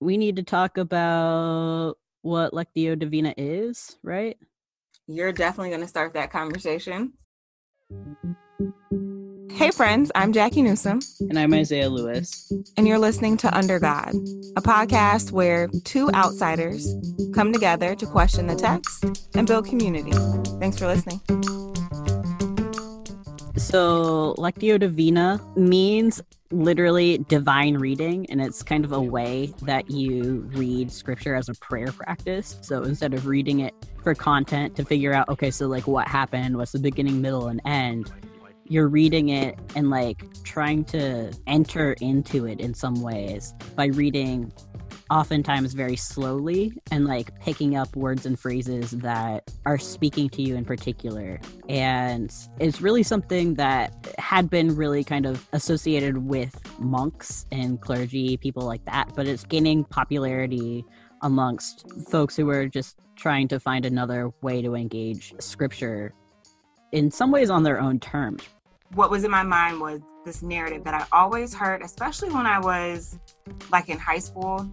[0.00, 4.36] we need to talk about what Lectio Divina is, right?
[5.06, 7.12] You're definitely going to start that conversation.
[9.52, 11.00] Hey, friends, I'm Jackie Newsom.
[11.20, 12.52] And I'm Isaiah Lewis.
[12.76, 14.10] And you're listening to Under God,
[14.56, 16.94] a podcast where two outsiders
[17.34, 19.04] come together to question the text
[19.34, 20.12] and build community.
[20.58, 21.65] Thanks for listening.
[23.66, 26.22] So, Lectio Divina means
[26.52, 31.54] literally divine reading, and it's kind of a way that you read scripture as a
[31.54, 32.58] prayer practice.
[32.62, 33.74] So, instead of reading it
[34.04, 37.60] for content to figure out, okay, so like what happened, what's the beginning, middle, and
[37.64, 38.12] end,
[38.68, 44.52] you're reading it and like trying to enter into it in some ways by reading
[45.10, 50.56] oftentimes very slowly and like picking up words and phrases that are speaking to you
[50.56, 51.40] in particular.
[51.68, 58.36] And it's really something that had been really kind of associated with monks and clergy,
[58.36, 60.84] people like that, but it's gaining popularity
[61.22, 66.12] amongst folks who are just trying to find another way to engage scripture
[66.92, 68.42] in some ways on their own terms.
[68.94, 72.58] What was in my mind was this narrative that I always heard, especially when I
[72.58, 73.18] was
[73.70, 74.70] like in high school,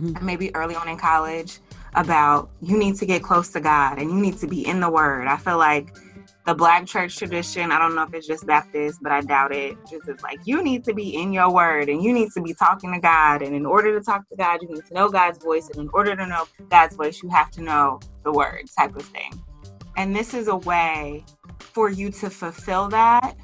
[0.00, 0.26] mm-hmm.
[0.26, 1.58] maybe early on in college,
[1.94, 4.90] about you need to get close to God and you need to be in the
[4.90, 5.26] Word.
[5.26, 5.96] I feel like
[6.46, 9.76] the Black church tradition, I don't know if it's just Baptist, but I doubt it.
[9.90, 12.54] Just is like you need to be in your Word and you need to be
[12.54, 13.42] talking to God.
[13.42, 15.68] And in order to talk to God, you need to know God's voice.
[15.68, 19.02] And in order to know God's voice, you have to know the Word, type of
[19.02, 19.32] thing.
[19.96, 21.24] And this is a way
[21.58, 23.34] for you to fulfill that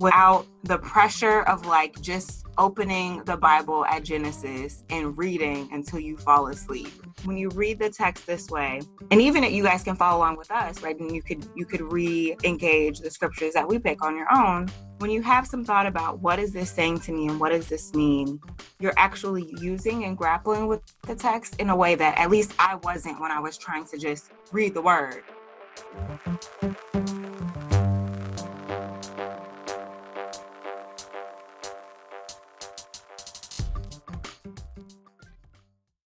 [0.00, 6.16] without the pressure of like just opening the Bible at Genesis and reading until you
[6.16, 6.90] fall asleep.
[7.24, 10.36] When you read the text this way, and even if you guys can follow along
[10.36, 10.98] with us, right?
[10.98, 14.68] And you could you could re-engage the scriptures that we pick on your own.
[14.98, 17.68] When you have some thought about what is this saying to me and what does
[17.68, 18.40] this mean,
[18.80, 22.76] you're actually using and grappling with the text in a way that at least I
[22.76, 25.22] wasn't when I was trying to just read the word.